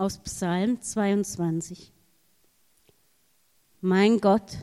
aus 0.00 0.16
Psalm 0.16 0.80
22. 0.80 1.92
Mein 3.82 4.18
Gott, 4.18 4.56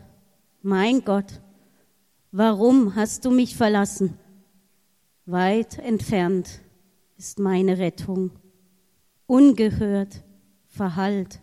mein 0.64 1.06
Gott, 1.06 1.42
warum 2.32 2.96
hast 2.96 3.24
du 3.24 3.30
mich 3.30 3.56
verlassen? 3.56 4.18
Weit 5.28 5.78
entfernt 5.78 6.62
ist 7.18 7.38
meine 7.38 7.78
Rettung, 7.78 8.32
ungehört 9.28 10.24
verhallt 10.66 11.40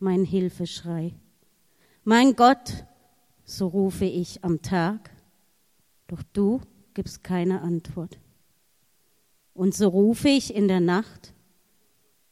mein 0.00 0.24
Hilfeschrei. 0.24 1.14
Mein 2.02 2.34
Gott, 2.34 2.84
so 3.44 3.68
rufe 3.68 4.06
ich 4.06 4.42
am 4.42 4.60
Tag, 4.60 5.08
doch 6.08 6.24
du 6.32 6.62
gibst 6.94 7.22
keine 7.22 7.60
Antwort. 7.60 8.18
Und 9.54 9.72
so 9.72 9.86
rufe 9.86 10.28
ich 10.28 10.52
in 10.52 10.66
der 10.66 10.80
Nacht, 10.80 11.32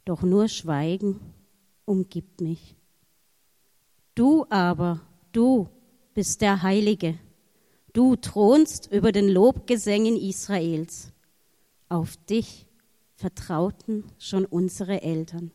doch 0.09 0.23
nur 0.23 0.49
Schweigen 0.49 1.21
umgibt 1.85 2.41
mich. 2.41 2.77
Du 4.15 4.47
aber, 4.49 5.03
du 5.33 5.69
bist 6.15 6.41
der 6.41 6.63
Heilige, 6.63 7.19
du 7.93 8.17
thronst 8.17 8.91
über 8.91 9.13
den 9.13 9.29
Lobgesängen 9.29 10.17
Israels. 10.17 11.13
Auf 11.91 12.17
dich 12.17 12.67
vertrauten 13.17 14.05
schon 14.19 14.47
unsere 14.47 15.03
Eltern. 15.03 15.51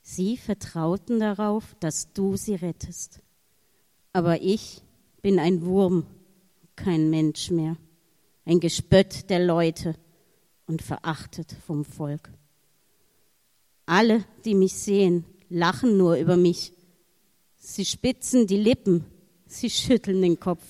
Sie 0.00 0.38
vertrauten 0.38 1.20
darauf, 1.20 1.76
dass 1.78 2.12
du 2.14 2.36
sie 2.38 2.54
rettest. 2.54 3.20
Aber 4.14 4.40
ich 4.40 4.80
bin 5.20 5.38
ein 5.38 5.62
Wurm, 5.66 6.06
kein 6.74 7.10
Mensch 7.10 7.50
mehr, 7.50 7.76
ein 8.46 8.60
Gespött 8.60 9.28
der 9.28 9.44
Leute 9.44 9.94
und 10.66 10.80
verachtet 10.80 11.54
vom 11.66 11.84
Volk. 11.84 12.30
Alle, 13.86 14.24
die 14.44 14.54
mich 14.54 14.74
sehen, 14.74 15.24
lachen 15.48 15.96
nur 15.96 16.16
über 16.16 16.36
mich. 16.36 16.72
Sie 17.58 17.84
spitzen 17.84 18.46
die 18.46 18.56
Lippen, 18.56 19.04
sie 19.46 19.70
schütteln 19.70 20.22
den 20.22 20.40
Kopf. 20.40 20.64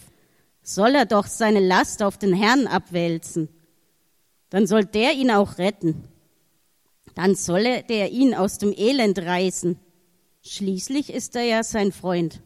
Soll 0.62 0.95
er 0.95 1.06
doch 1.06 1.27
seine 1.27 1.61
Last 1.61 2.03
auf 2.03 2.19
den 2.19 2.33
Herrn 2.33 2.67
abwälzen? 2.67 3.48
Dann 4.51 4.67
soll 4.67 4.84
der 4.84 5.14
ihn 5.14 5.31
auch 5.31 5.59
retten 5.59 6.09
dann 7.14 7.34
solle 7.34 7.83
der 7.83 8.11
ihn 8.11 8.34
aus 8.34 8.59
dem 8.59 8.73
Elend 8.73 9.19
reißen. 9.19 9.79
Schließlich 10.42 11.12
ist 11.12 11.36
er 11.36 11.45
ja 11.45 11.62
sein 11.62 11.92
Freund. 11.92 12.42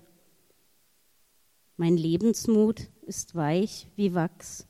Mein 1.76 1.96
Lebensmut 1.96 2.88
ist 3.02 3.34
weich 3.34 3.86
wie 3.96 4.14
Wachs, 4.14 4.66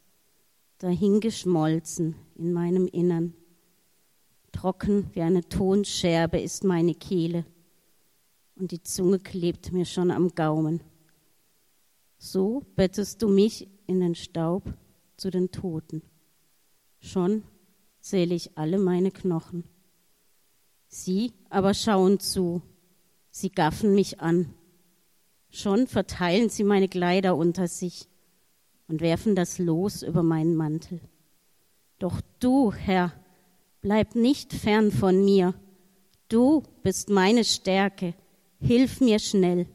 dahingeschmolzen 0.79 2.17
in 2.37 2.53
meinem 2.53 2.87
Innern. 2.87 3.35
Trocken 4.57 5.11
wie 5.13 5.21
eine 5.21 5.47
Tonscherbe 5.47 6.41
ist 6.41 6.65
meine 6.65 6.95
Kehle 6.95 7.45
und 8.55 8.73
die 8.73 8.83
Zunge 8.83 9.19
klebt 9.19 9.71
mir 9.71 9.85
schon 9.85 10.11
am 10.11 10.35
Gaumen. 10.35 10.81
So 12.17 12.63
bettest 12.75 13.21
du 13.21 13.29
mich 13.29 13.69
in 13.87 14.01
den 14.01 14.15
Staub 14.15 14.73
zu 15.19 15.31
den 15.31 15.51
Toten. 15.51 16.01
Schon 17.01 17.43
zähle 18.01 18.35
ich 18.35 18.57
alle 18.57 18.79
meine 18.79 19.11
Knochen. 19.11 19.65
Sie 20.89 21.35
aber 21.51 21.75
schauen 21.75 22.19
zu, 22.19 22.63
sie 23.31 23.51
gaffen 23.51 23.95
mich 23.95 24.21
an. 24.21 24.55
Schon 25.51 25.87
verteilen 25.87 26.49
sie 26.49 26.65
meine 26.65 26.89
Kleider 26.89 27.37
unter 27.37 27.69
sich 27.69 28.09
und 28.89 29.03
werfen 29.03 29.35
das 29.35 29.59
Los 29.59 30.03
über 30.03 30.23
meinen 30.23 30.57
Mantel. 30.57 31.01
Doch 31.99 32.23
du, 32.41 32.73
Herr, 32.73 33.13
bleib 33.87 34.17
nicht 34.17 34.53
fern 34.53 34.91
von 34.91 35.25
mir. 35.25 35.55
Du 36.29 36.65
bist 36.83 37.09
meine 37.09 37.45
Stärke. 37.45 38.15
Hilf 38.61 39.01
mir 39.01 39.21
schnell. 39.21 39.69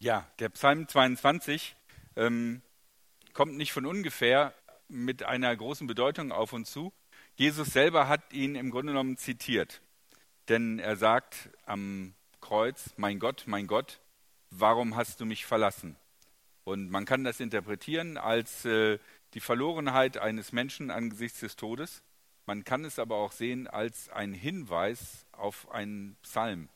Ja, 0.00 0.26
der 0.40 0.48
Psalm 0.48 0.88
22 0.88 1.76
ähm, 2.16 2.60
kommt 3.34 3.56
nicht 3.56 3.70
von 3.70 3.86
ungefähr 3.86 4.52
mit 4.88 5.22
einer 5.22 5.54
großen 5.54 5.86
Bedeutung 5.86 6.32
auf 6.32 6.52
uns 6.52 6.72
zu. 6.72 6.92
Jesus 7.36 7.68
selber 7.68 8.08
hat 8.08 8.32
ihn 8.32 8.56
im 8.56 8.72
Grunde 8.72 8.94
genommen 8.94 9.16
zitiert. 9.16 9.80
Denn 10.48 10.80
er 10.80 10.96
sagt 10.96 11.50
am 11.66 12.14
Kreuz, 12.50 12.94
mein 12.96 13.20
Gott, 13.20 13.44
mein 13.46 13.68
Gott, 13.68 14.00
warum 14.50 14.96
hast 14.96 15.20
du 15.20 15.24
mich 15.24 15.46
verlassen? 15.46 15.94
Und 16.64 16.90
man 16.90 17.04
kann 17.04 17.22
das 17.22 17.38
interpretieren 17.38 18.16
als 18.16 18.64
äh, 18.64 18.98
die 19.34 19.40
Verlorenheit 19.40 20.18
eines 20.18 20.50
Menschen 20.50 20.90
angesichts 20.90 21.38
des 21.38 21.54
Todes. 21.54 22.02
Man 22.46 22.64
kann 22.64 22.84
es 22.84 22.98
aber 22.98 23.18
auch 23.18 23.30
sehen 23.30 23.68
als 23.68 24.08
ein 24.08 24.32
Hinweis 24.32 25.26
auf 25.30 25.70
einen 25.70 26.16
Psalm, 26.22 26.68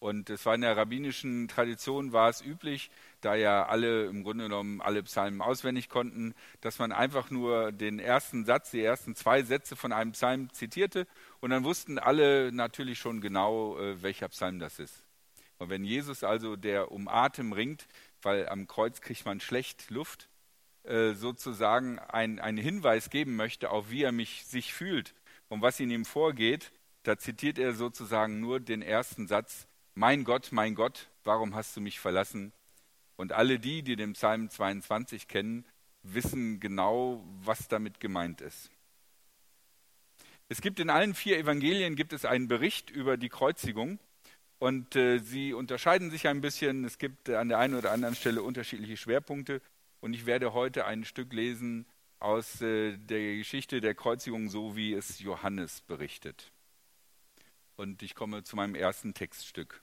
und 0.00 0.30
es 0.30 0.46
war 0.46 0.54
in 0.54 0.62
der 0.62 0.78
rabbinischen 0.78 1.46
Tradition 1.46 2.12
war 2.12 2.30
es 2.30 2.40
üblich, 2.40 2.90
da 3.20 3.34
ja 3.34 3.66
alle 3.66 4.06
im 4.06 4.24
Grunde 4.24 4.44
genommen 4.44 4.80
alle 4.80 5.02
Psalmen 5.02 5.42
auswendig 5.42 5.90
konnten, 5.90 6.34
dass 6.62 6.78
man 6.78 6.90
einfach 6.90 7.30
nur 7.30 7.70
den 7.70 7.98
ersten 7.98 8.46
Satz, 8.46 8.70
die 8.70 8.82
ersten 8.82 9.14
zwei 9.14 9.42
Sätze 9.42 9.76
von 9.76 9.92
einem 9.92 10.12
Psalm 10.12 10.50
zitierte 10.52 11.06
und 11.40 11.50
dann 11.50 11.64
wussten 11.64 11.98
alle 11.98 12.50
natürlich 12.50 12.98
schon 12.98 13.20
genau, 13.20 13.78
äh, 13.78 14.02
welcher 14.02 14.28
Psalm 14.30 14.58
das 14.58 14.78
ist. 14.78 15.04
Und 15.58 15.68
wenn 15.68 15.84
Jesus 15.84 16.24
also, 16.24 16.56
der 16.56 16.90
um 16.90 17.06
Atem 17.06 17.52
ringt, 17.52 17.86
weil 18.22 18.48
am 18.48 18.66
Kreuz 18.66 19.02
kriegt 19.02 19.26
man 19.26 19.40
schlecht 19.40 19.90
Luft, 19.90 20.30
äh, 20.84 21.12
sozusagen 21.12 21.98
einen 21.98 22.56
Hinweis 22.56 23.10
geben 23.10 23.36
möchte, 23.36 23.70
auf 23.70 23.90
wie 23.90 24.02
er 24.02 24.12
mich 24.12 24.46
sich 24.46 24.72
fühlt 24.72 25.14
und 25.50 25.60
was 25.60 25.78
in 25.78 25.90
ihm 25.90 26.06
vorgeht, 26.06 26.72
da 27.02 27.18
zitiert 27.18 27.58
er 27.58 27.74
sozusagen 27.74 28.40
nur 28.40 28.60
den 28.60 28.80
ersten 28.80 29.26
Satz 29.26 29.66
mein 30.00 30.24
Gott, 30.24 30.48
mein 30.50 30.74
Gott, 30.74 31.10
warum 31.24 31.54
hast 31.54 31.76
du 31.76 31.82
mich 31.82 32.00
verlassen? 32.00 32.54
Und 33.16 33.32
alle 33.32 33.58
die, 33.58 33.82
die 33.82 33.96
den 33.96 34.14
Psalm 34.14 34.48
22 34.48 35.28
kennen, 35.28 35.66
wissen 36.02 36.58
genau, 36.58 37.22
was 37.42 37.68
damit 37.68 38.00
gemeint 38.00 38.40
ist. 38.40 38.70
Es 40.48 40.62
gibt 40.62 40.80
in 40.80 40.88
allen 40.88 41.12
vier 41.12 41.36
Evangelien 41.36 41.96
gibt 41.96 42.14
es 42.14 42.24
einen 42.24 42.48
Bericht 42.48 42.88
über 42.88 43.18
die 43.18 43.28
Kreuzigung 43.28 43.98
und 44.58 44.96
äh, 44.96 45.18
sie 45.18 45.52
unterscheiden 45.52 46.10
sich 46.10 46.28
ein 46.28 46.40
bisschen. 46.40 46.86
Es 46.86 46.96
gibt 46.96 47.28
an 47.28 47.50
der 47.50 47.58
einen 47.58 47.74
oder 47.74 47.92
anderen 47.92 48.14
Stelle 48.14 48.42
unterschiedliche 48.42 48.96
Schwerpunkte 48.96 49.60
und 50.00 50.14
ich 50.14 50.24
werde 50.24 50.54
heute 50.54 50.86
ein 50.86 51.04
Stück 51.04 51.30
lesen 51.34 51.84
aus 52.20 52.62
äh, 52.62 52.96
der 52.96 53.36
Geschichte 53.36 53.82
der 53.82 53.94
Kreuzigung, 53.94 54.48
so 54.48 54.76
wie 54.76 54.94
es 54.94 55.18
Johannes 55.18 55.82
berichtet. 55.82 56.52
Und 57.76 58.02
ich 58.02 58.14
komme 58.14 58.44
zu 58.44 58.56
meinem 58.56 58.74
ersten 58.74 59.12
Textstück. 59.12 59.82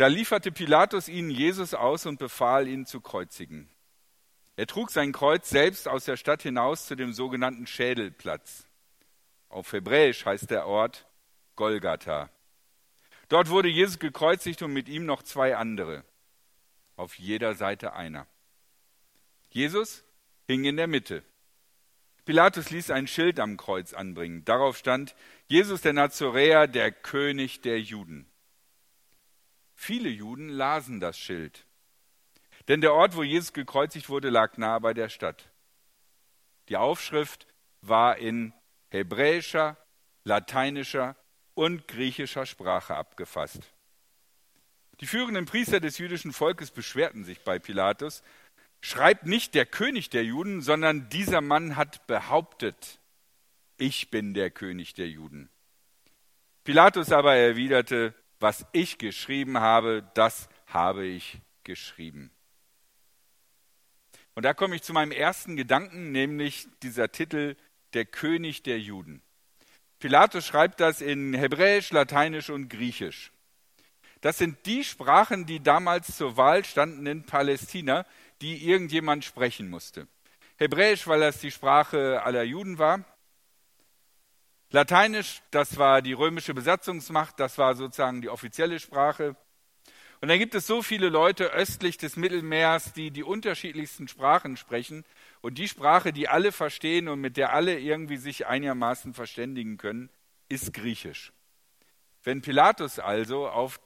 Da 0.00 0.06
lieferte 0.06 0.50
Pilatus 0.50 1.08
ihnen 1.08 1.28
Jesus 1.28 1.74
aus 1.74 2.06
und 2.06 2.18
befahl, 2.18 2.66
ihn 2.66 2.86
zu 2.86 3.02
kreuzigen. 3.02 3.68
Er 4.56 4.66
trug 4.66 4.90
sein 4.90 5.12
Kreuz 5.12 5.50
selbst 5.50 5.86
aus 5.86 6.06
der 6.06 6.16
Stadt 6.16 6.40
hinaus 6.40 6.86
zu 6.86 6.94
dem 6.94 7.12
sogenannten 7.12 7.66
Schädelplatz. 7.66 8.66
Auf 9.50 9.74
Hebräisch 9.74 10.24
heißt 10.24 10.50
der 10.50 10.66
Ort 10.66 11.06
Golgatha. 11.54 12.30
Dort 13.28 13.50
wurde 13.50 13.68
Jesus 13.68 13.98
gekreuzigt 13.98 14.62
und 14.62 14.72
mit 14.72 14.88
ihm 14.88 15.04
noch 15.04 15.22
zwei 15.22 15.54
andere. 15.54 16.02
Auf 16.96 17.18
jeder 17.18 17.54
Seite 17.54 17.92
einer. 17.92 18.26
Jesus 19.50 20.02
hing 20.46 20.64
in 20.64 20.78
der 20.78 20.86
Mitte. 20.86 21.22
Pilatus 22.24 22.70
ließ 22.70 22.90
ein 22.90 23.06
Schild 23.06 23.38
am 23.38 23.58
Kreuz 23.58 23.92
anbringen. 23.92 24.46
Darauf 24.46 24.78
stand 24.78 25.14
Jesus 25.46 25.82
der 25.82 25.92
Nazoräer, 25.92 26.68
der 26.68 26.90
König 26.90 27.60
der 27.60 27.78
Juden. 27.82 28.29
Viele 29.82 30.10
Juden 30.10 30.50
lasen 30.50 31.00
das 31.00 31.18
Schild. 31.18 31.64
Denn 32.68 32.82
der 32.82 32.92
Ort, 32.92 33.16
wo 33.16 33.22
Jesus 33.22 33.54
gekreuzigt 33.54 34.10
wurde, 34.10 34.28
lag 34.28 34.58
nahe 34.58 34.78
bei 34.78 34.92
der 34.92 35.08
Stadt. 35.08 35.48
Die 36.68 36.76
Aufschrift 36.76 37.46
war 37.80 38.18
in 38.18 38.52
hebräischer, 38.90 39.78
lateinischer 40.22 41.16
und 41.54 41.88
griechischer 41.88 42.44
Sprache 42.44 42.94
abgefasst. 42.94 43.72
Die 45.00 45.06
führenden 45.06 45.46
Priester 45.46 45.80
des 45.80 45.96
jüdischen 45.96 46.34
Volkes 46.34 46.70
beschwerten 46.72 47.24
sich 47.24 47.40
bei 47.40 47.58
Pilatus, 47.58 48.22
schreibt 48.82 49.24
nicht 49.24 49.54
der 49.54 49.64
König 49.64 50.10
der 50.10 50.26
Juden, 50.26 50.60
sondern 50.60 51.08
dieser 51.08 51.40
Mann 51.40 51.76
hat 51.76 52.06
behauptet, 52.06 53.00
ich 53.78 54.10
bin 54.10 54.34
der 54.34 54.50
König 54.50 54.92
der 54.92 55.08
Juden. 55.08 55.48
Pilatus 56.64 57.12
aber 57.12 57.34
erwiderte, 57.34 58.14
was 58.40 58.66
ich 58.72 58.98
geschrieben 58.98 59.60
habe, 59.60 60.08
das 60.14 60.48
habe 60.66 61.06
ich 61.06 61.38
geschrieben. 61.62 62.30
Und 64.34 64.44
da 64.44 64.54
komme 64.54 64.76
ich 64.76 64.82
zu 64.82 64.92
meinem 64.92 65.12
ersten 65.12 65.56
Gedanken, 65.56 66.12
nämlich 66.12 66.66
dieser 66.82 67.12
Titel 67.12 67.56
Der 67.92 68.06
König 68.06 68.62
der 68.62 68.80
Juden. 68.80 69.22
Pilatus 69.98 70.46
schreibt 70.46 70.80
das 70.80 71.02
in 71.02 71.34
Hebräisch, 71.34 71.90
Lateinisch 71.90 72.48
und 72.48 72.68
Griechisch. 72.68 73.32
Das 74.22 74.38
sind 74.38 74.64
die 74.66 74.84
Sprachen, 74.84 75.46
die 75.46 75.62
damals 75.62 76.16
zur 76.16 76.36
Wahl 76.36 76.64
standen 76.64 77.06
in 77.06 77.24
Palästina, 77.24 78.06
die 78.40 78.66
irgendjemand 78.66 79.24
sprechen 79.24 79.68
musste. 79.68 80.08
Hebräisch, 80.56 81.06
weil 81.06 81.20
das 81.20 81.40
die 81.40 81.50
Sprache 81.50 82.22
aller 82.22 82.42
Juden 82.42 82.78
war. 82.78 83.04
Lateinisch, 84.70 85.42
das 85.50 85.78
war 85.78 86.00
die 86.00 86.12
römische 86.12 86.54
Besatzungsmacht, 86.54 87.40
das 87.40 87.58
war 87.58 87.74
sozusagen 87.74 88.22
die 88.22 88.28
offizielle 88.28 88.78
Sprache. 88.78 89.34
Und 90.20 90.28
dann 90.28 90.38
gibt 90.38 90.54
es 90.54 90.66
so 90.66 90.82
viele 90.82 91.08
Leute 91.08 91.52
östlich 91.52 91.96
des 91.96 92.16
Mittelmeers, 92.16 92.92
die 92.92 93.10
die 93.10 93.24
unterschiedlichsten 93.24 94.06
Sprachen 94.06 94.56
sprechen. 94.56 95.04
Und 95.40 95.58
die 95.58 95.66
Sprache, 95.66 96.12
die 96.12 96.28
alle 96.28 96.52
verstehen 96.52 97.08
und 97.08 97.20
mit 97.20 97.36
der 97.36 97.52
alle 97.52 97.80
irgendwie 97.80 98.18
sich 98.18 98.46
einigermaßen 98.46 99.14
verständigen 99.14 99.76
können, 99.76 100.10
ist 100.48 100.72
Griechisch. 100.72 101.32
Wenn 102.22 102.42
Pilatus 102.42 102.98
also 102.98 103.48
auf 103.48 103.80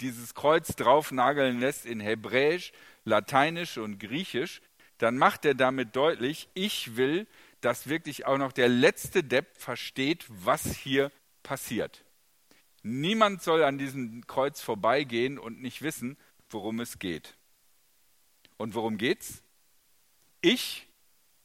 dieses 0.00 0.34
Kreuz 0.34 0.76
draufnageln 0.76 1.60
lässt 1.60 1.84
in 1.84 2.00
Hebräisch, 2.00 2.72
Lateinisch 3.04 3.76
und 3.76 3.98
Griechisch, 3.98 4.62
dann 5.04 5.18
macht 5.18 5.44
er 5.44 5.54
damit 5.54 5.96
deutlich, 5.96 6.48
ich 6.54 6.96
will, 6.96 7.26
dass 7.60 7.90
wirklich 7.90 8.24
auch 8.24 8.38
noch 8.38 8.52
der 8.52 8.70
letzte 8.70 9.22
Depp 9.22 9.54
versteht, 9.54 10.24
was 10.30 10.64
hier 10.74 11.12
passiert. 11.42 12.06
Niemand 12.82 13.42
soll 13.42 13.64
an 13.64 13.76
diesem 13.76 14.26
Kreuz 14.26 14.62
vorbeigehen 14.62 15.38
und 15.38 15.60
nicht 15.60 15.82
wissen, 15.82 16.16
worum 16.48 16.80
es 16.80 16.98
geht. 16.98 17.36
Und 18.56 18.74
worum 18.74 18.96
geht's? 18.96 19.42
Ich, 20.40 20.86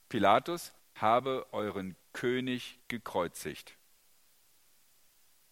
Pilatus, 0.07 0.71
habe 0.95 1.45
euren 1.51 1.97
König 2.13 2.79
gekreuzigt. 2.87 3.75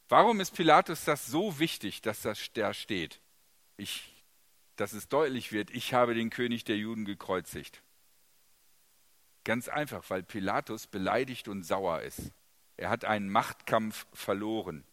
Warum 0.07 0.39
ist 0.39 0.51
Pilatus 0.55 1.03
das 1.03 1.25
so 1.25 1.59
wichtig, 1.59 2.01
dass 2.01 2.21
das 2.21 2.39
da 2.53 2.73
steht? 2.73 3.19
Ich, 3.75 4.23
dass 4.77 4.93
es 4.93 5.09
deutlich 5.09 5.51
wird, 5.51 5.71
ich 5.71 5.93
habe 5.93 6.15
den 6.15 6.29
König 6.29 6.63
der 6.63 6.77
Juden 6.77 7.03
gekreuzigt. 7.03 7.81
Ganz 9.47 9.69
einfach, 9.69 10.03
weil 10.09 10.23
Pilatus 10.23 10.87
beleidigt 10.87 11.47
und 11.47 11.63
sauer 11.63 12.01
ist. 12.01 12.33
Er 12.75 12.89
hat 12.89 13.05
einen 13.05 13.29
Machtkampf 13.29 14.05
verloren. 14.11 14.83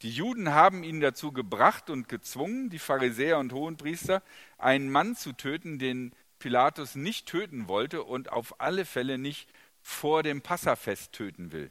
Die 0.00 0.10
Juden 0.10 0.54
haben 0.54 0.82
ihn 0.82 1.00
dazu 1.00 1.30
gebracht 1.30 1.90
und 1.90 2.08
gezwungen, 2.08 2.70
die 2.70 2.78
Pharisäer 2.78 3.38
und 3.38 3.52
Hohenpriester, 3.52 4.22
einen 4.56 4.90
Mann 4.90 5.14
zu 5.14 5.34
töten, 5.34 5.78
den 5.78 6.14
Pilatus 6.38 6.94
nicht 6.94 7.26
töten 7.26 7.68
wollte 7.68 8.02
und 8.02 8.32
auf 8.32 8.62
alle 8.62 8.86
Fälle 8.86 9.18
nicht 9.18 9.52
vor 9.82 10.22
dem 10.22 10.40
Passafest 10.40 11.12
töten 11.12 11.52
will, 11.52 11.70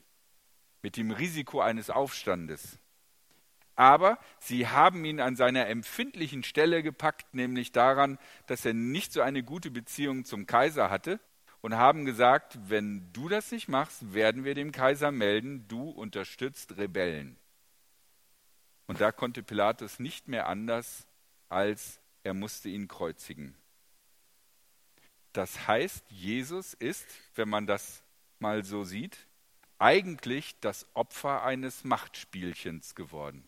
mit 0.84 0.98
dem 0.98 1.10
Risiko 1.10 1.60
eines 1.60 1.90
Aufstandes. 1.90 2.78
Aber 3.76 4.20
sie 4.40 4.68
haben 4.68 5.06
ihn 5.06 5.22
an 5.22 5.36
seiner 5.36 5.66
empfindlichen 5.66 6.44
Stelle 6.44 6.84
gepackt, 6.84 7.34
nämlich 7.34 7.72
daran, 7.72 8.20
dass 8.46 8.64
er 8.64 8.76
nicht 8.76 9.12
so 9.12 9.22
eine 9.22 9.42
gute 9.42 9.72
Beziehung 9.72 10.24
zum 10.24 10.46
Kaiser 10.46 10.92
hatte 10.92 11.20
und 11.62 11.76
haben 11.76 12.06
gesagt, 12.06 12.58
wenn 12.70 13.12
du 13.14 13.30
das 13.30 13.52
nicht 13.52 13.68
machst, 13.68 14.14
werden 14.14 14.44
wir 14.44 14.56
dem 14.56 14.72
Kaiser 14.72 15.12
melden, 15.12 15.68
du 15.68 15.90
unterstützt 15.90 16.78
Rebellen. 16.78 17.38
Und 18.88 19.00
da 19.00 19.12
konnte 19.12 19.44
Pilatus 19.44 20.00
nicht 20.00 20.28
mehr 20.28 20.48
anders, 20.48 21.08
als 21.50 22.00
er 22.24 22.34
musste 22.34 22.70
ihn 22.70 22.88
kreuzigen. 22.88 23.56
Das 25.34 25.68
heißt, 25.68 26.04
Jesus 26.10 26.74
ist, 26.74 27.08
wenn 27.36 27.48
man 27.48 27.68
das 27.68 28.04
mal 28.40 28.66
so 28.66 28.84
sieht, 28.84 29.18
eigentlich 29.80 30.60
das 30.60 30.88
Opfer 30.94 31.44
eines 31.44 31.84
Machtspielchens 31.84 32.96
geworden. 32.96 33.44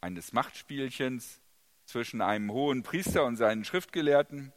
Eines 0.00 0.32
Machtspielchens 0.32 1.40
zwischen 1.84 2.22
einem 2.22 2.50
hohen 2.50 2.82
Priester 2.82 3.24
und 3.24 3.36
seinen 3.36 3.64
Schriftgelehrten, 3.64 4.52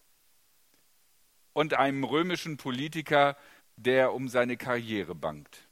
und 1.55 1.73
einem 1.73 2.03
römischen 2.03 2.57
Politiker, 2.57 3.37
der 3.77 4.13
um 4.13 4.27
seine 4.27 4.57
Karriere 4.57 5.15
bangt. 5.15 5.69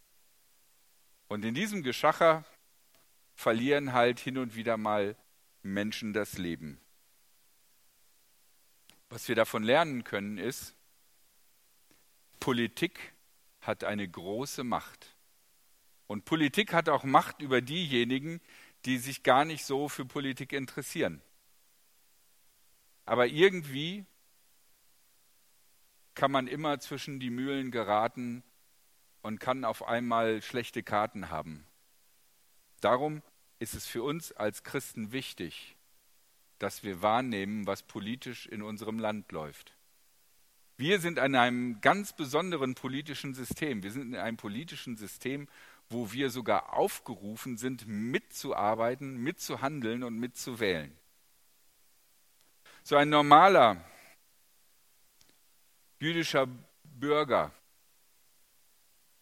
Und 1.27 1.43
in 1.43 1.53
diesem 1.53 1.83
Geschacher 1.83 2.45
verlieren 3.35 3.91
halt 3.91 4.17
hin 4.17 4.37
und 4.37 4.55
wieder 4.55 4.77
mal 4.77 5.17
Menschen 5.61 6.13
das 6.13 6.37
Leben. 6.37 6.79
Was 9.09 9.27
wir 9.27 9.35
davon 9.35 9.61
lernen 9.63 10.05
können 10.05 10.37
ist, 10.37 10.73
Politik 12.39 13.13
hat 13.59 13.83
eine 13.83 14.07
große 14.07 14.63
Macht. 14.63 15.17
Und 16.07 16.23
Politik 16.23 16.71
hat 16.71 16.87
auch 16.87 17.03
Macht 17.03 17.41
über 17.41 17.59
diejenigen, 17.59 18.39
die 18.85 18.99
sich 18.99 19.21
gar 19.21 19.43
nicht 19.43 19.65
so 19.65 19.89
für 19.89 20.05
Politik 20.05 20.53
interessieren. 20.53 21.21
Aber 23.05 23.27
irgendwie 23.27 24.05
kann 26.15 26.31
man 26.31 26.47
immer 26.47 26.79
zwischen 26.79 27.19
die 27.19 27.29
Mühlen 27.29 27.71
geraten 27.71 28.43
und 29.21 29.39
kann 29.39 29.65
auf 29.65 29.87
einmal 29.87 30.41
schlechte 30.41 30.83
Karten 30.83 31.29
haben. 31.29 31.65
Darum 32.81 33.21
ist 33.59 33.73
es 33.73 33.85
für 33.87 34.03
uns 34.03 34.31
als 34.33 34.63
Christen 34.63 35.11
wichtig, 35.11 35.75
dass 36.59 36.83
wir 36.83 37.01
wahrnehmen, 37.01 37.65
was 37.65 37.83
politisch 37.83 38.45
in 38.45 38.61
unserem 38.61 38.99
Land 38.99 39.31
läuft. 39.31 39.73
Wir 40.75 40.99
sind 40.99 41.17
in 41.17 41.35
einem 41.35 41.79
ganz 41.81 42.13
besonderen 42.13 42.75
politischen 42.75 43.33
System. 43.33 43.83
Wir 43.83 43.91
sind 43.91 44.13
in 44.13 44.15
einem 44.15 44.37
politischen 44.37 44.97
System, 44.97 45.47
wo 45.89 46.11
wir 46.11 46.29
sogar 46.29 46.73
aufgerufen 46.73 47.57
sind, 47.57 47.87
mitzuarbeiten, 47.87 49.17
mitzuhandeln 49.17 50.03
und 50.03 50.17
mitzuwählen. 50.17 50.91
So 52.83 52.97
ein 52.97 53.09
normaler 53.09 53.83
jüdischer 56.03 56.49
Bürger, 56.83 57.53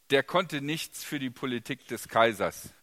der 0.10 0.24
konnte 0.24 0.62
nichts 0.62 1.04
für 1.04 1.20
die 1.20 1.30
Politik 1.30 1.88
des 1.88 2.08
Kaisers, 2.08 2.74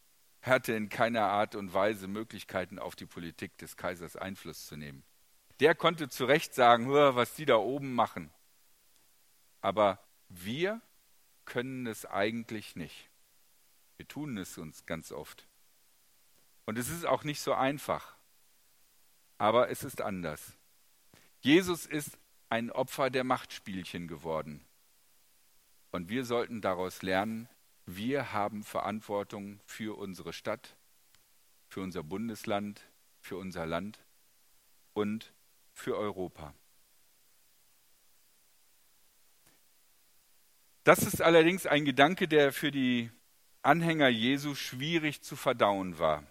er 0.40 0.52
hatte 0.52 0.72
in 0.72 0.88
keiner 0.88 1.24
Art 1.24 1.56
und 1.56 1.74
Weise 1.74 2.06
Möglichkeiten, 2.06 2.78
auf 2.78 2.94
die 2.94 3.06
Politik 3.06 3.58
des 3.58 3.76
Kaisers 3.76 4.14
Einfluss 4.14 4.66
zu 4.66 4.76
nehmen. 4.76 5.02
Der 5.58 5.74
konnte 5.74 6.08
zu 6.08 6.26
Recht 6.26 6.54
sagen, 6.54 6.88
was 6.88 7.34
die 7.34 7.44
da 7.44 7.56
oben 7.56 7.92
machen. 7.92 8.30
Aber 9.60 9.98
wir 10.28 10.80
können 11.44 11.88
es 11.88 12.06
eigentlich 12.06 12.76
nicht. 12.76 13.10
Wir 13.96 14.06
tun 14.06 14.38
es 14.38 14.58
uns 14.58 14.86
ganz 14.86 15.10
oft. 15.10 15.48
Und 16.66 16.78
es 16.78 16.88
ist 16.88 17.04
auch 17.04 17.24
nicht 17.24 17.40
so 17.40 17.52
einfach. 17.52 18.14
Aber 19.38 19.70
es 19.70 19.82
ist 19.82 20.00
anders. 20.00 20.52
Jesus 21.40 21.84
ist 21.84 22.17
ein 22.48 22.70
Opfer 22.70 23.10
der 23.10 23.24
Machtspielchen 23.24 24.08
geworden. 24.08 24.64
Und 25.90 26.08
wir 26.08 26.24
sollten 26.24 26.60
daraus 26.60 27.02
lernen, 27.02 27.48
wir 27.86 28.32
haben 28.32 28.64
Verantwortung 28.64 29.60
für 29.64 29.96
unsere 29.96 30.32
Stadt, 30.32 30.76
für 31.69 31.81
unser 31.81 32.02
Bundesland, 32.02 32.82
für 33.20 33.36
unser 33.36 33.67
Land 33.67 33.98
und 34.93 35.32
für 35.72 35.96
Europa. 35.96 36.55
Das 40.84 41.02
ist 41.02 41.20
allerdings 41.20 41.67
ein 41.67 41.84
Gedanke, 41.84 42.28
der 42.28 42.52
für 42.52 42.70
die 42.70 43.10
Anhänger 43.62 44.08
Jesu 44.08 44.55
schwierig 44.55 45.22
zu 45.22 45.36
verdauen 45.36 45.98
war. 45.98 46.24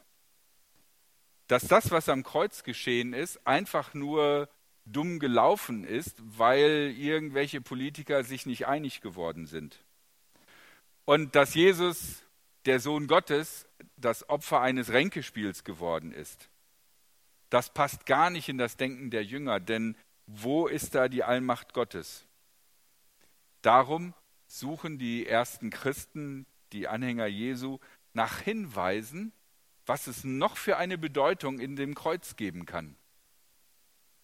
Dass 1.47 1.67
das, 1.67 1.91
was 1.91 2.09
am 2.09 2.24
Kreuz 2.24 2.63
geschehen 2.63 3.13
ist, 3.13 3.45
einfach 3.45 3.93
nur 3.93 4.50
dumm 4.91 5.20
gelaufen 5.20 5.84
ist, 5.84 6.15
weil 6.38 6.94
irgendwelche 6.98 7.62
Politiker 7.62 8.24
sich 8.24 8.46
nicht 8.46 8.67
einig 8.67 9.01
geworden 9.01 9.46
sind. 9.46 9.84
Und 11.06 11.36
dass 11.36 11.53
Jesus, 11.53 12.24
der 12.65 12.79
Sohn 12.79 13.08
Gottes, 13.08 13.67
das 13.96 14.29
Opfer 14.29 14.62
eines 14.62 14.91
Ränkespiels 14.91 15.63
geworden 15.63 16.12
ist. 16.12 16.50
Das 17.50 17.74
passt 17.74 18.06
gar 18.06 18.29
nicht 18.29 18.50
in 18.50 18.58
das 18.58 18.75
Denken 18.75 19.10
der 19.10 19.24
Jünger, 19.24 19.60
denn 19.60 19.96
wo 20.25 20.67
ist 20.67 20.96
da 20.96 21.08
die 21.08 21.24
Allmacht 21.24 21.74
Gottes? 21.74 22.25
Darum 23.62 24.13
suchen 24.48 24.98
die 24.98 25.25
ersten 25.25 25.70
Christen, 25.70 26.46
die 26.74 26.88
Anhänger 26.88 27.27
Jesu, 27.27 27.79
nach 28.13 28.41
Hinweisen, 28.41 29.32
was 29.86 30.08
es 30.08 30.25
noch 30.25 30.58
für 30.58 30.77
eine 30.77 30.98
Bedeutung 30.98 31.60
in 31.60 31.77
dem 31.77 31.96
Kreuz 31.96 32.36
geben 32.36 32.65
kann 32.65 32.98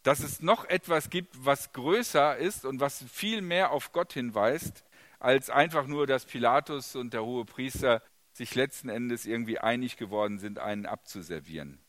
dass 0.03 0.19
es 0.19 0.41
noch 0.41 0.65
etwas 0.65 1.09
gibt, 1.09 1.45
was 1.45 1.71
größer 1.73 2.37
ist 2.37 2.65
und 2.65 2.79
was 2.79 3.03
viel 3.11 3.41
mehr 3.41 3.71
auf 3.71 3.91
Gott 3.93 4.13
hinweist, 4.13 4.83
als 5.19 5.49
einfach 5.49 5.87
nur, 5.87 6.05
dass 6.05 6.25
Pilatus 6.25 6.95
und 6.95 7.13
der 7.13 7.23
hohe 7.23 7.45
Priester 7.45 8.03
sich 8.33 8.55
letzten 8.55 8.89
Endes 8.89 9.25
irgendwie 9.25 9.59
einig 9.59 9.95
geworden 9.95 10.39
sind, 10.39 10.59
einen 10.59 10.85
abzuservieren. 10.85 11.79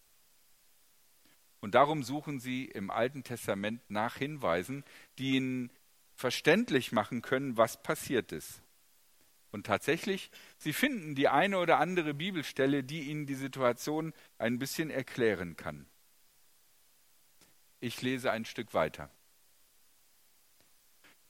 Und 1.61 1.75
darum 1.75 2.03
suchen 2.03 2.41
sie 2.41 2.67
im 2.67 2.91
Alten 2.91 3.25
Testament 3.25 3.81
nach 3.89 4.17
Hinweisen, 4.17 4.85
die 5.19 5.37
ihnen 5.37 5.71
verständlich 6.15 6.93
machen 6.93 7.23
können, 7.23 7.57
was 7.57 7.83
passiert 7.83 8.33
ist. 8.33 8.63
Und 9.51 9.67
tatsächlich, 9.67 10.31
sie 10.59 10.73
finden 10.73 11.15
die 11.15 11.29
eine 11.29 11.59
oder 11.59 11.79
andere 11.79 12.13
Bibelstelle, 12.13 12.85
die 12.85 13.03
ihnen 13.03 13.27
die 13.27 13.35
Situation 13.35 14.13
ein 14.37 14.59
bisschen 14.59 14.91
erklären 14.91 15.57
kann. 15.57 15.87
Ich 17.85 18.01
lese 18.01 18.33
ein 18.33 18.47
Stück 18.47 18.73
weiter. 18.73 19.11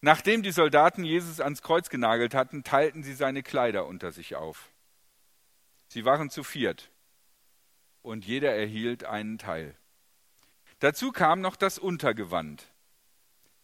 Nachdem 0.00 0.44
die 0.44 0.52
Soldaten 0.52 1.02
Jesus 1.02 1.40
ans 1.40 1.62
Kreuz 1.62 1.88
genagelt 1.88 2.32
hatten, 2.32 2.62
teilten 2.62 3.02
sie 3.02 3.14
seine 3.14 3.42
Kleider 3.42 3.86
unter 3.86 4.12
sich 4.12 4.36
auf. 4.36 4.70
Sie 5.88 6.04
waren 6.04 6.30
zu 6.30 6.44
viert 6.44 6.92
und 8.02 8.24
jeder 8.24 8.54
erhielt 8.54 9.02
einen 9.02 9.36
Teil. 9.36 9.74
Dazu 10.78 11.10
kam 11.10 11.40
noch 11.40 11.56
das 11.56 11.76
Untergewand. 11.76 12.68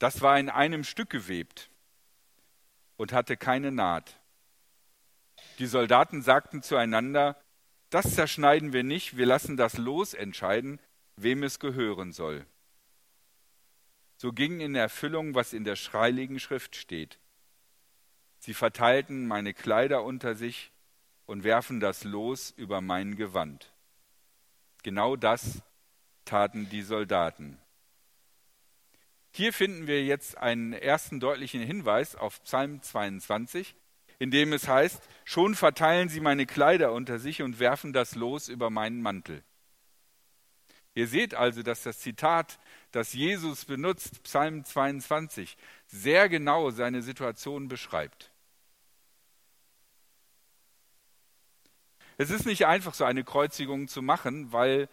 Das 0.01 0.21
war 0.21 0.37
in 0.41 0.51
einem 0.51 0.83
Stück 0.83 1.11
gewebt 1.11 1.71
und 2.97 3.13
hatte 3.13 3.37
keine 3.37 3.71
Naht. 3.71 4.19
Die 5.61 5.67
Soldaten 5.67 6.23
sagten 6.23 6.61
zueinander, 6.61 7.41
das 7.91 8.17
zerschneiden 8.17 8.73
wir 8.73 8.83
nicht, 8.83 9.17
wir 9.17 9.27
lassen 9.27 9.57
das 9.57 9.79
Los 9.79 10.13
entscheiden, 10.13 10.81
wem 11.15 11.45
es 11.45 11.61
gehören 11.61 12.11
soll. 12.11 12.45
So 14.21 14.35
ging 14.35 14.61
in 14.61 14.75
Erfüllung, 14.75 15.35
was 15.35 15.55
in 15.55 15.65
der 15.65 15.77
schreiligen 15.77 16.41
Schrift 16.41 16.77
steht. 16.77 17.19
Sie 18.39 18.53
verteilten 18.53 19.27
meine 19.27 19.55
Kleider 19.55 20.05
unter 20.05 20.35
sich 20.35 20.73
und 21.25 21.43
werfen 21.43 21.81
das 21.81 22.05
Los 22.05 22.51
über 22.51 22.83
mein 22.83 23.17
Gewand. 23.17 23.73
Genau 24.83 25.17
das 25.17 25.63
taten 26.27 26.69
die 26.69 26.83
Soldaten. 26.83 27.57
Hier 29.31 29.55
finden 29.55 29.87
wir 29.87 30.05
jetzt 30.05 30.37
einen 30.37 30.75
ersten 30.75 31.19
deutlichen 31.19 31.63
Hinweis 31.63 32.15
auf 32.15 32.45
Psalm 32.45 32.83
22, 32.83 33.75
in 34.19 34.31
dem 34.31 34.53
es 34.53 34.69
heißt, 34.69 35.03
schon 35.25 35.55
verteilen 35.55 36.11
sie 36.11 36.21
meine 36.21 36.45
Kleider 36.45 36.93
unter 36.93 37.19
sich 37.21 37.41
und 37.41 37.59
werfen 37.59 37.95
das 37.95 38.15
Los 38.17 38.51
über 38.51 38.69
meinen 38.69 39.01
Mantel. 39.01 39.43
Ihr 41.01 41.07
seht 41.07 41.33
also, 41.33 41.63
dass 41.63 41.83
das 41.83 41.99
Zitat, 41.99 42.59
das 42.93 43.15
Jesus 43.15 43.65
benutzt, 43.65 44.23
Psalm 44.23 44.67
22, 44.67 45.57
sehr 45.87 46.29
genau 46.29 46.69
seine 46.69 47.01
Situation 47.01 47.69
beschreibt. 47.69 48.31
Es 52.19 52.29
ist 52.29 52.45
nicht 52.45 52.67
einfach, 52.67 52.93
so 52.93 53.05
eine 53.05 53.25
Kreuzigung 53.25 53.89
zu 53.89 54.03
machen, 54.03 54.53
weil 54.53 54.91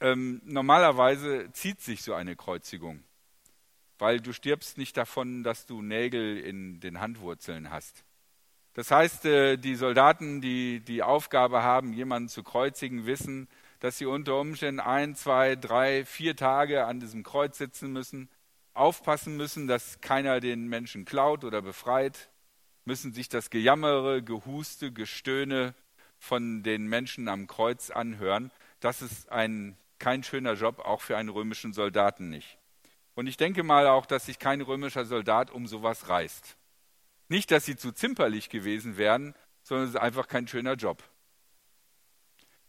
ähm, 0.00 0.42
normalerweise 0.44 1.48
zieht 1.52 1.80
sich 1.80 2.02
so 2.02 2.14
eine 2.14 2.34
Kreuzigung. 2.34 3.04
Weil 3.98 4.18
du 4.18 4.32
stirbst 4.32 4.76
nicht 4.76 4.96
davon, 4.96 5.44
dass 5.44 5.66
du 5.66 5.82
Nägel 5.82 6.36
in 6.36 6.80
den 6.80 6.98
Handwurzeln 6.98 7.70
hast. 7.70 8.02
Das 8.72 8.90
heißt, 8.90 9.24
äh, 9.26 9.56
die 9.56 9.76
Soldaten, 9.76 10.40
die 10.40 10.80
die 10.80 11.04
Aufgabe 11.04 11.62
haben, 11.62 11.92
jemanden 11.92 12.28
zu 12.28 12.42
kreuzigen, 12.42 13.06
wissen, 13.06 13.46
dass 13.84 13.98
sie 13.98 14.06
unter 14.06 14.40
Umständen 14.40 14.80
ein, 14.80 15.14
zwei, 15.14 15.56
drei, 15.56 16.06
vier 16.06 16.36
Tage 16.36 16.86
an 16.86 17.00
diesem 17.00 17.22
Kreuz 17.22 17.58
sitzen 17.58 17.92
müssen, 17.92 18.30
aufpassen 18.72 19.36
müssen, 19.36 19.66
dass 19.66 20.00
keiner 20.00 20.40
den 20.40 20.68
Menschen 20.68 21.04
klaut 21.04 21.44
oder 21.44 21.60
befreit, 21.60 22.30
müssen 22.86 23.12
sich 23.12 23.28
das 23.28 23.50
Gejammere, 23.50 24.22
Gehuste, 24.22 24.90
Gestöhne 24.90 25.74
von 26.18 26.62
den 26.62 26.86
Menschen 26.86 27.28
am 27.28 27.46
Kreuz 27.46 27.90
anhören. 27.90 28.50
Das 28.80 29.02
ist 29.02 29.30
ein, 29.30 29.76
kein 29.98 30.22
schöner 30.22 30.54
Job, 30.54 30.78
auch 30.78 31.02
für 31.02 31.18
einen 31.18 31.28
römischen 31.28 31.74
Soldaten 31.74 32.30
nicht. 32.30 32.56
Und 33.14 33.26
ich 33.26 33.36
denke 33.36 33.64
mal 33.64 33.86
auch, 33.86 34.06
dass 34.06 34.24
sich 34.24 34.38
kein 34.38 34.62
römischer 34.62 35.04
Soldat 35.04 35.50
um 35.50 35.66
sowas 35.66 36.08
reißt. 36.08 36.56
Nicht, 37.28 37.50
dass 37.50 37.66
sie 37.66 37.76
zu 37.76 37.92
zimperlich 37.92 38.48
gewesen 38.48 38.96
wären, 38.96 39.34
sondern 39.62 39.88
es 39.88 39.94
ist 39.94 40.00
einfach 40.00 40.26
kein 40.26 40.48
schöner 40.48 40.72
Job. 40.72 41.04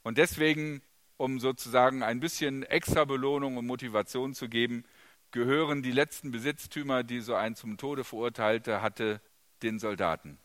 Und 0.03 0.17
deswegen, 0.17 0.81
um 1.17 1.39
sozusagen 1.39 2.03
ein 2.03 2.19
bisschen 2.19 2.63
extra 2.63 3.05
Belohnung 3.05 3.57
und 3.57 3.65
Motivation 3.65 4.33
zu 4.33 4.49
geben, 4.49 4.83
gehören 5.31 5.83
die 5.83 5.91
letzten 5.91 6.31
Besitztümer, 6.31 7.03
die 7.03 7.19
so 7.19 7.35
ein 7.35 7.55
zum 7.55 7.77
Tode 7.77 8.03
verurteilte 8.03 8.81
hatte, 8.81 9.21
den 9.63 9.79
Soldaten. 9.79 10.37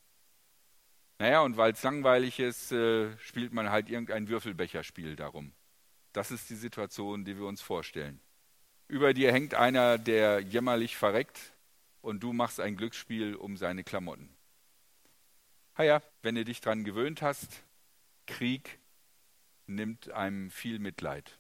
Naja, 1.19 1.43
und 1.43 1.57
weil 1.57 1.73
es 1.73 1.83
langweilig 1.83 2.41
ist, 2.41 2.73
äh, 2.73 3.17
spielt 3.19 3.53
man 3.53 3.71
halt 3.71 3.89
irgendein 3.91 4.29
Würfelbecherspiel 4.29 5.17
darum. 5.17 5.53
Das 6.13 6.31
ist 6.31 6.51
die 6.51 6.57
Situation, 6.57 7.25
die 7.25 7.37
wir 7.37 7.47
uns 7.47 7.61
vorstellen. 7.61 8.21
Über 8.89 9.15
dir 9.15 9.33
hängt 9.33 9.55
einer, 9.55 9.99
der 9.99 10.41
jämmerlich 10.41 10.97
verreckt, 10.97 11.39
und 12.03 12.23
du 12.23 12.33
machst 12.33 12.59
ein 12.59 12.77
Glücksspiel 12.77 13.35
um 13.37 13.57
seine 13.57 13.85
Klamotten. 13.85 14.35
Ja, 15.79 16.03
wenn 16.23 16.35
du 16.35 16.45
dich 16.45 16.61
daran 16.61 16.85
gewöhnt 16.85 17.23
hast, 17.23 17.63
Krieg 18.27 18.80
nimmt 19.75 20.11
einem 20.11 20.51
viel 20.51 20.79
Mitleid. 20.79 21.39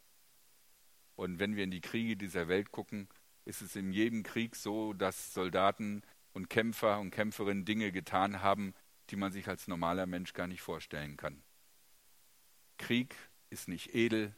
Und 1.16 1.38
wenn 1.38 1.56
wir 1.56 1.64
in 1.64 1.70
die 1.70 1.80
Kriege 1.80 2.16
dieser 2.16 2.48
Welt 2.48 2.72
gucken, 2.72 3.08
ist 3.44 3.62
es 3.62 3.76
in 3.76 3.92
jedem 3.92 4.22
Krieg 4.22 4.56
so, 4.56 4.92
dass 4.92 5.34
Soldaten 5.34 6.02
und 6.32 6.48
Kämpfer 6.48 7.00
und 7.00 7.10
Kämpferinnen 7.10 7.64
Dinge 7.64 7.92
getan 7.92 8.42
haben, 8.42 8.74
die 9.10 9.16
man 9.16 9.32
sich 9.32 9.48
als 9.48 9.68
normaler 9.68 10.06
Mensch 10.06 10.32
gar 10.32 10.46
nicht 10.46 10.62
vorstellen 10.62 11.16
kann. 11.16 11.42
Krieg 12.78 13.14
ist 13.50 13.68
nicht 13.68 13.94
edel, 13.94 14.34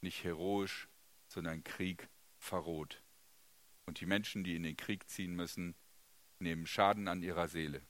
nicht 0.00 0.24
heroisch, 0.24 0.88
sondern 1.28 1.62
Krieg 1.62 2.08
verroht. 2.38 3.02
Und 3.84 4.00
die 4.00 4.06
Menschen, 4.06 4.42
die 4.42 4.56
in 4.56 4.62
den 4.62 4.76
Krieg 4.76 5.08
ziehen 5.08 5.34
müssen, 5.36 5.74
nehmen 6.38 6.66
Schaden 6.66 7.08
an 7.08 7.22
ihrer 7.22 7.48
Seele. 7.48 7.82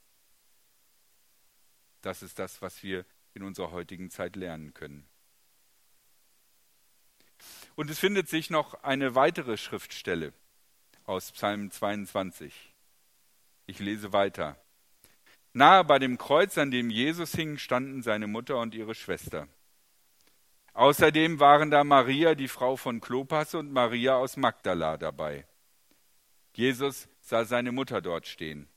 Das 2.02 2.22
ist 2.22 2.38
das, 2.38 2.60
was 2.60 2.82
wir 2.82 3.06
in 3.34 3.42
unserer 3.42 3.70
heutigen 3.70 4.10
Zeit 4.10 4.36
lernen 4.36 4.74
können. 4.74 5.08
Und 7.76 7.90
es 7.90 7.98
findet 7.98 8.28
sich 8.28 8.48
noch 8.48 8.82
eine 8.82 9.14
weitere 9.14 9.58
Schriftstelle 9.58 10.32
aus 11.04 11.30
Psalm 11.32 11.70
22. 11.70 12.72
Ich 13.66 13.78
lese 13.80 14.14
weiter. 14.14 14.56
Nahe 15.52 15.84
bei 15.84 15.98
dem 15.98 16.16
Kreuz, 16.16 16.56
an 16.56 16.70
dem 16.70 16.88
Jesus 16.88 17.32
hing, 17.32 17.58
standen 17.58 18.02
seine 18.02 18.26
Mutter 18.26 18.58
und 18.58 18.74
ihre 18.74 18.94
Schwester. 18.94 19.46
Außerdem 20.72 21.38
waren 21.38 21.70
da 21.70 21.84
Maria, 21.84 22.34
die 22.34 22.48
Frau 22.48 22.76
von 22.76 23.00
Klopas, 23.00 23.54
und 23.54 23.70
Maria 23.72 24.16
aus 24.16 24.38
Magdala 24.38 24.96
dabei. 24.96 25.46
Jesus 26.54 27.08
sah 27.20 27.44
seine 27.44 27.72
Mutter 27.72 28.00
dort 28.00 28.26
stehen. 28.26 28.68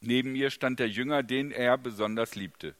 Neben 0.00 0.36
ihr 0.36 0.50
stand 0.50 0.78
der 0.78 0.88
Jünger, 0.88 1.24
den 1.24 1.50
er 1.50 1.78
besonders 1.78 2.36
liebte. 2.36 2.76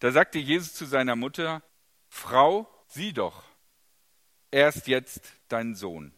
Da 0.00 0.10
sagte 0.10 0.40
Jesus 0.40 0.74
zu 0.74 0.86
seiner 0.86 1.14
Mutter, 1.14 1.62
Frau, 2.08 2.68
sieh 2.88 3.12
doch, 3.12 3.44
er 4.52 4.68
ist 4.68 4.86
jetzt 4.86 5.32
dein 5.48 5.74
Sohn. 5.74 6.12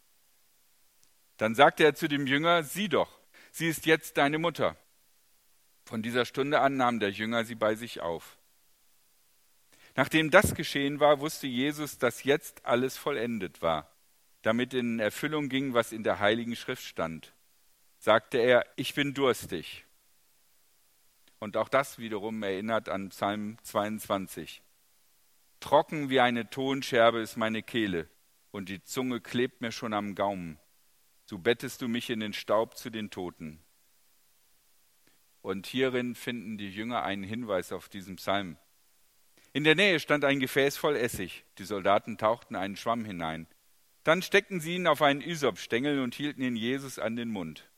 Dann 1.38 1.54
sagte 1.54 1.84
er 1.84 1.94
zu 1.94 2.06
dem 2.06 2.26
Jünger, 2.26 2.62
sieh 2.62 2.88
doch, 2.88 3.18
sie 3.50 3.68
ist 3.68 3.86
jetzt 3.86 4.18
deine 4.18 4.38
Mutter. 4.38 4.76
Von 5.86 6.02
dieser 6.02 6.26
Stunde 6.26 6.60
an 6.60 6.76
nahm 6.76 7.00
der 7.00 7.10
Jünger 7.10 7.44
sie 7.44 7.54
bei 7.54 7.74
sich 7.74 8.00
auf. 8.00 8.36
Nachdem 9.96 10.30
das 10.30 10.54
geschehen 10.54 11.00
war, 11.00 11.20
wusste 11.20 11.46
Jesus, 11.46 11.96
dass 11.96 12.24
jetzt 12.24 12.66
alles 12.66 12.98
vollendet 12.98 13.62
war 13.62 13.90
damit 14.44 14.74
in 14.74 15.00
Erfüllung 15.00 15.48
ging, 15.48 15.74
was 15.74 15.92
in 15.92 16.02
der 16.02 16.18
Heiligen 16.18 16.54
Schrift 16.54 16.84
stand. 16.84 17.32
Sagte 17.98 18.38
er, 18.38 18.66
ich 18.76 18.94
bin 18.94 19.14
durstig. 19.14 19.84
Und 21.38 21.56
auch 21.56 21.68
das 21.68 21.98
wiederum 21.98 22.42
erinnert 22.42 22.88
an 22.88 23.08
Psalm 23.08 23.56
22. 23.62 24.62
Trocken 25.60 26.10
wie 26.10 26.20
eine 26.20 26.50
Tonscherbe 26.50 27.20
ist 27.20 27.36
meine 27.36 27.62
Kehle, 27.62 28.08
und 28.54 28.68
die 28.68 28.84
Zunge 28.84 29.20
klebt 29.20 29.62
mir 29.62 29.72
schon 29.72 29.92
am 29.92 30.14
Gaumen. 30.14 30.60
So 31.24 31.38
bettest 31.38 31.82
du 31.82 31.88
mich 31.88 32.08
in 32.08 32.20
den 32.20 32.32
Staub 32.32 32.76
zu 32.76 32.88
den 32.88 33.10
Toten. 33.10 33.58
Und 35.42 35.66
hierin 35.66 36.14
finden 36.14 36.56
die 36.56 36.70
Jünger 36.70 37.02
einen 37.02 37.24
Hinweis 37.24 37.72
auf 37.72 37.88
diesen 37.88 38.14
Psalm. 38.14 38.56
In 39.52 39.64
der 39.64 39.74
Nähe 39.74 39.98
stand 39.98 40.24
ein 40.24 40.38
Gefäß 40.38 40.76
voll 40.76 40.94
Essig. 40.94 41.44
Die 41.58 41.64
Soldaten 41.64 42.16
tauchten 42.16 42.54
einen 42.54 42.76
Schwamm 42.76 43.04
hinein. 43.04 43.48
Dann 44.04 44.22
steckten 44.22 44.60
sie 44.60 44.76
ihn 44.76 44.86
auf 44.86 45.02
einen 45.02 45.20
Ysopstängel 45.20 45.98
und 45.98 46.14
hielten 46.14 46.42
ihn 46.42 46.54
Jesus 46.54 47.00
an 47.00 47.16
den 47.16 47.30
Mund. 47.30 47.68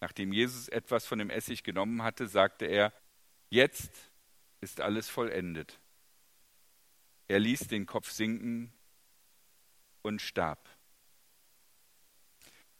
Nachdem 0.00 0.34
Jesus 0.34 0.68
etwas 0.68 1.06
von 1.06 1.18
dem 1.18 1.30
Essig 1.30 1.64
genommen 1.64 2.02
hatte, 2.02 2.26
sagte 2.26 2.66
er, 2.66 2.92
jetzt 3.48 4.12
ist 4.60 4.82
alles 4.82 5.08
vollendet. 5.08 5.80
Er 7.26 7.38
ließ 7.38 7.68
den 7.68 7.86
Kopf 7.86 8.10
sinken 8.10 8.74
und 10.02 10.20
starb. 10.20 10.68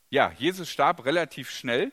Ja, 0.08 0.32
Jesus 0.32 0.70
starb 0.70 1.04
relativ 1.04 1.50
schnell. 1.50 1.92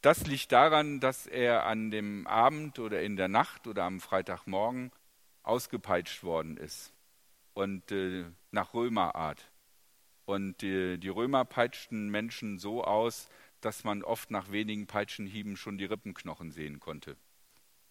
Das 0.00 0.26
liegt 0.26 0.52
daran, 0.52 1.00
dass 1.00 1.26
er 1.26 1.66
an 1.66 1.90
dem 1.90 2.26
Abend 2.26 2.78
oder 2.78 3.02
in 3.02 3.16
der 3.16 3.28
Nacht 3.28 3.66
oder 3.66 3.84
am 3.84 4.00
Freitagmorgen 4.00 4.92
ausgepeitscht 5.42 6.22
worden 6.22 6.56
ist 6.56 6.92
und 7.54 7.90
äh, 7.90 8.24
nach 8.50 8.74
Römerart. 8.74 9.50
Und 10.26 10.62
die, 10.62 10.98
die 10.98 11.08
Römer 11.08 11.44
peitschten 11.44 12.10
Menschen 12.10 12.58
so 12.58 12.84
aus, 12.84 13.28
dass 13.60 13.84
man 13.84 14.02
oft 14.02 14.30
nach 14.30 14.52
wenigen 14.52 14.86
Peitschenhieben 14.86 15.56
schon 15.56 15.78
die 15.78 15.84
Rippenknochen 15.84 16.50
sehen 16.50 16.80
konnte. 16.80 17.16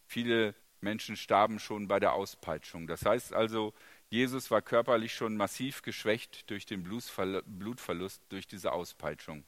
Viele 0.05 0.55
Menschen 0.81 1.15
starben 1.15 1.59
schon 1.59 1.87
bei 1.87 1.99
der 1.99 2.13
Auspeitschung. 2.13 2.87
Das 2.87 3.05
heißt 3.05 3.33
also, 3.33 3.73
Jesus 4.13 4.51
war 4.51 4.61
körperlich 4.61 5.15
schon 5.15 5.35
massiv 5.35 5.81
geschwächt 5.81 6.47
durch 6.51 6.67
den 6.67 6.83
Blutverlust 6.83 8.21
durch 8.29 8.45
diese 8.45 8.71
Auspeitschung. 8.71 9.43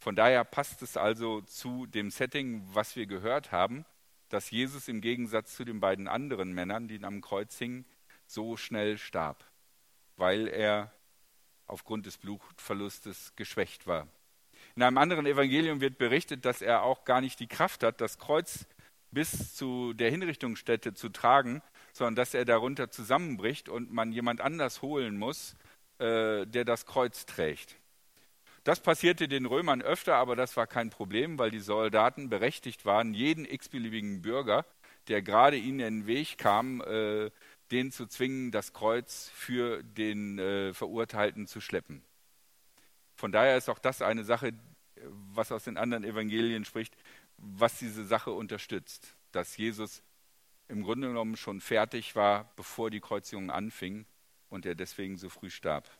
Von 0.00 0.16
daher 0.16 0.42
passt 0.42 0.82
es 0.82 0.96
also 0.96 1.42
zu 1.42 1.86
dem 1.86 2.10
Setting, 2.10 2.66
was 2.72 2.96
wir 2.96 3.06
gehört 3.06 3.52
haben, 3.52 3.84
dass 4.28 4.50
Jesus 4.50 4.88
im 4.88 5.00
Gegensatz 5.00 5.54
zu 5.54 5.64
den 5.64 5.78
beiden 5.78 6.08
anderen 6.08 6.52
Männern, 6.52 6.88
die 6.88 7.00
am 7.04 7.20
Kreuz 7.20 7.56
hingen, 7.56 7.84
so 8.26 8.56
schnell 8.56 8.98
starb, 8.98 9.44
weil 10.16 10.48
er 10.48 10.92
aufgrund 11.68 12.06
des 12.06 12.18
Blutverlustes 12.18 13.34
geschwächt 13.36 13.86
war. 13.86 14.08
In 14.74 14.82
einem 14.82 14.98
anderen 14.98 15.26
Evangelium 15.26 15.80
wird 15.80 15.96
berichtet, 15.96 16.44
dass 16.44 16.60
er 16.60 16.82
auch 16.82 17.04
gar 17.04 17.20
nicht 17.20 17.38
die 17.38 17.46
Kraft 17.46 17.84
hat, 17.84 18.00
das 18.00 18.18
Kreuz 18.18 18.66
bis 19.12 19.54
zu 19.54 19.92
der 19.92 20.10
Hinrichtungsstätte 20.10 20.92
zu 20.92 21.08
tragen, 21.08 21.62
sondern 21.98 22.14
dass 22.14 22.32
er 22.32 22.44
darunter 22.44 22.90
zusammenbricht 22.90 23.68
und 23.68 23.92
man 23.92 24.12
jemand 24.12 24.40
anders 24.40 24.82
holen 24.82 25.18
muss, 25.18 25.54
äh, 25.98 26.46
der 26.46 26.64
das 26.64 26.86
Kreuz 26.86 27.26
trägt. 27.26 27.76
Das 28.64 28.80
passierte 28.80 29.28
den 29.28 29.46
Römern 29.46 29.82
öfter, 29.82 30.16
aber 30.16 30.36
das 30.36 30.56
war 30.56 30.66
kein 30.66 30.90
Problem, 30.90 31.38
weil 31.38 31.50
die 31.50 31.60
Soldaten 31.60 32.28
berechtigt 32.28 32.84
waren, 32.84 33.14
jeden 33.14 33.44
x-beliebigen 33.44 34.22
Bürger, 34.22 34.64
der 35.08 35.22
gerade 35.22 35.56
ihnen 35.56 35.80
in 35.80 36.00
den 36.00 36.06
Weg 36.06 36.38
kam, 36.38 36.80
äh, 36.82 37.30
den 37.70 37.92
zu 37.92 38.06
zwingen, 38.06 38.50
das 38.50 38.72
Kreuz 38.72 39.30
für 39.34 39.82
den 39.82 40.38
äh, 40.38 40.74
Verurteilten 40.74 41.46
zu 41.46 41.60
schleppen. 41.60 42.02
Von 43.16 43.32
daher 43.32 43.56
ist 43.56 43.68
auch 43.68 43.78
das 43.78 44.02
eine 44.02 44.24
Sache, 44.24 44.52
was 45.34 45.50
aus 45.50 45.64
den 45.64 45.76
anderen 45.76 46.04
Evangelien 46.04 46.64
spricht, 46.64 46.94
was 47.36 47.78
diese 47.78 48.04
Sache 48.04 48.30
unterstützt, 48.30 49.14
dass 49.32 49.56
Jesus 49.56 50.02
im 50.68 50.82
Grunde 50.82 51.08
genommen 51.08 51.36
schon 51.36 51.60
fertig 51.60 52.14
war, 52.14 52.52
bevor 52.56 52.90
die 52.90 53.00
Kreuzigung 53.00 53.50
anfing 53.50 54.06
und 54.50 54.66
er 54.66 54.74
deswegen 54.74 55.16
so 55.16 55.28
früh 55.28 55.50
starb. 55.50 55.90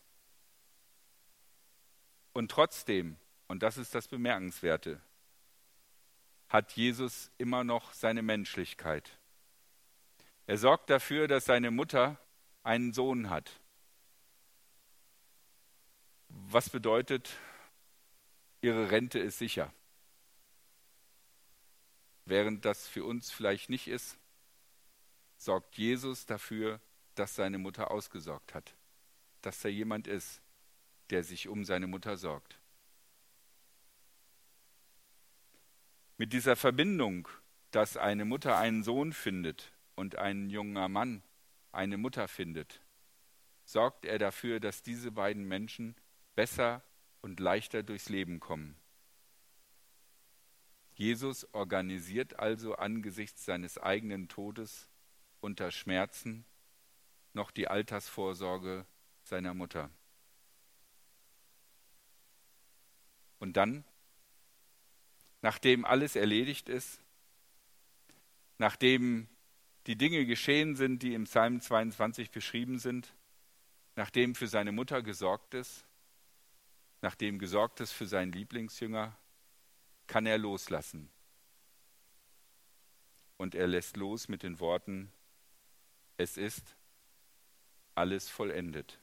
Und 2.33 2.51
trotzdem, 2.51 3.17
und 3.47 3.63
das 3.63 3.77
ist 3.77 3.95
das 3.95 4.07
Bemerkenswerte, 4.07 5.01
hat 6.47 6.73
Jesus 6.73 7.31
immer 7.37 7.63
noch 7.63 7.93
seine 7.93 8.21
Menschlichkeit. 8.21 9.17
Er 10.45 10.57
sorgt 10.57 10.89
dafür, 10.89 11.27
dass 11.27 11.45
seine 11.45 11.71
Mutter 11.71 12.19
einen 12.63 12.93
Sohn 12.93 13.29
hat. 13.29 13.59
Was 16.27 16.69
bedeutet, 16.69 17.35
ihre 18.61 18.91
Rente 18.91 19.19
ist 19.19 19.39
sicher. 19.39 19.73
Während 22.25 22.65
das 22.65 22.87
für 22.87 23.03
uns 23.03 23.31
vielleicht 23.31 23.69
nicht 23.69 23.87
ist, 23.87 24.18
sorgt 25.39 25.77
Jesus 25.77 26.25
dafür, 26.25 26.79
dass 27.15 27.35
seine 27.35 27.57
Mutter 27.57 27.89
ausgesorgt 27.89 28.53
hat, 28.53 28.75
dass 29.41 29.63
er 29.65 29.71
jemand 29.71 30.07
ist, 30.07 30.41
der 31.09 31.23
sich 31.23 31.47
um 31.47 31.63
seine 31.63 31.87
Mutter 31.87 32.17
sorgt. 32.17 32.59
Mit 36.17 36.33
dieser 36.33 36.55
Verbindung, 36.55 37.29
dass 37.71 37.95
eine 37.95 38.25
Mutter 38.25 38.57
einen 38.57 38.83
Sohn 38.83 39.13
findet 39.13 39.71
und 39.95 40.17
ein 40.17 40.49
junger 40.49 40.89
Mann 40.89 41.23
eine 41.71 41.97
Mutter 41.97 42.27
findet, 42.27 42.81
sorgt 43.63 44.05
er 44.05 44.19
dafür, 44.19 44.59
dass 44.59 44.83
diese 44.83 45.11
beiden 45.11 45.47
Menschen 45.47 45.95
besser 46.35 46.83
und 47.21 47.39
leichter 47.39 47.81
durchs 47.81 48.09
Leben 48.09 48.39
kommen. 48.41 48.75
Jesus 50.95 51.47
organisiert 51.53 52.39
also 52.39 52.75
angesichts 52.75 53.45
seines 53.45 53.77
eigenen 53.77 54.27
Todes 54.27 54.88
unter 55.41 55.71
Schmerzen 55.71 56.45
noch 57.33 57.51
die 57.51 57.67
Altersvorsorge 57.67 58.85
seiner 59.23 59.53
Mutter. 59.53 59.89
Und 63.39 63.55
dann, 63.55 63.85
nachdem 65.41 65.85
alles 65.85 66.15
erledigt 66.15 66.67
ist, 66.69 66.99
nachdem 68.57 69.27
die 69.87 69.95
Dinge 69.95 70.25
geschehen 70.25 70.75
sind, 70.75 71.01
die 71.01 71.13
im 71.13 71.23
Psalm 71.23 71.61
22 71.61 72.31
beschrieben 72.31 72.79
sind, 72.79 73.13
nachdem 73.95 74.35
für 74.35 74.47
seine 74.47 74.71
Mutter 74.71 75.01
gesorgt 75.01 75.53
ist, 75.53 75.85
nachdem 77.01 77.39
gesorgt 77.39 77.79
ist 77.79 77.93
für 77.93 78.05
seinen 78.05 78.31
Lieblingsjünger, 78.31 79.15
kann 80.07 80.25
er 80.25 80.37
loslassen. 80.37 81.09
Und 83.37 83.55
er 83.55 83.67
lässt 83.67 83.95
los 83.95 84.27
mit 84.27 84.43
den 84.43 84.59
Worten, 84.59 85.11
es 86.19 86.35
ist 86.35 86.75
alles 87.95 88.27
vollendet. 88.27 88.99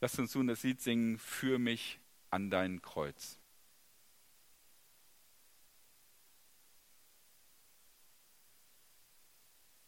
Lasst 0.00 0.18
uns 0.18 0.34
nun 0.34 0.46
das 0.46 0.62
Lied 0.62 0.80
singen, 0.80 1.18
für 1.18 1.58
mich 1.58 2.00
an 2.30 2.48
dein 2.48 2.80
Kreuz. 2.80 3.38